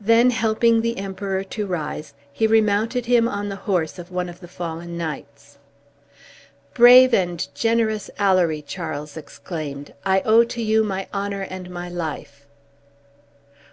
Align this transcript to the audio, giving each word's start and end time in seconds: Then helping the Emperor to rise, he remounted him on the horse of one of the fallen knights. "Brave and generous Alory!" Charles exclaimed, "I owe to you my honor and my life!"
Then 0.00 0.30
helping 0.30 0.80
the 0.80 0.98
Emperor 0.98 1.44
to 1.44 1.64
rise, 1.64 2.12
he 2.32 2.44
remounted 2.44 3.06
him 3.06 3.28
on 3.28 3.48
the 3.50 3.54
horse 3.70 4.00
of 4.00 4.10
one 4.10 4.28
of 4.28 4.40
the 4.40 4.48
fallen 4.48 4.98
knights. 4.98 5.58
"Brave 6.74 7.14
and 7.14 7.46
generous 7.54 8.10
Alory!" 8.18 8.62
Charles 8.66 9.16
exclaimed, 9.16 9.94
"I 10.04 10.22
owe 10.22 10.42
to 10.42 10.60
you 10.60 10.82
my 10.82 11.06
honor 11.12 11.42
and 11.42 11.70
my 11.70 11.88
life!" 11.88 12.46